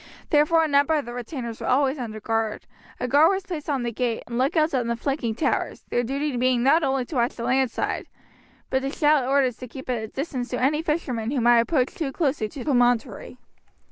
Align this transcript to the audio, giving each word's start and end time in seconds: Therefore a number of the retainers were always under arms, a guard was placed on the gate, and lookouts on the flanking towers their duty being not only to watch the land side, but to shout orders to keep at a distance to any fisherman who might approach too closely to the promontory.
Therefore 0.31 0.63
a 0.63 0.67
number 0.67 0.95
of 0.95 1.05
the 1.05 1.13
retainers 1.13 1.61
were 1.61 1.67
always 1.67 1.99
under 1.99 2.19
arms, 2.25 2.63
a 2.99 3.07
guard 3.07 3.29
was 3.31 3.43
placed 3.45 3.69
on 3.69 3.83
the 3.83 3.91
gate, 3.91 4.23
and 4.25 4.35
lookouts 4.39 4.73
on 4.73 4.87
the 4.87 4.95
flanking 4.95 5.35
towers 5.35 5.83
their 5.89 6.01
duty 6.01 6.35
being 6.37 6.63
not 6.63 6.81
only 6.81 7.05
to 7.05 7.13
watch 7.17 7.35
the 7.35 7.43
land 7.43 7.69
side, 7.69 8.07
but 8.71 8.79
to 8.79 8.89
shout 8.89 9.29
orders 9.29 9.57
to 9.57 9.67
keep 9.67 9.91
at 9.91 10.01
a 10.01 10.07
distance 10.07 10.49
to 10.49 10.59
any 10.59 10.81
fisherman 10.81 11.29
who 11.29 11.39
might 11.39 11.59
approach 11.59 11.93
too 11.93 12.11
closely 12.11 12.49
to 12.49 12.61
the 12.61 12.65
promontory. 12.65 13.37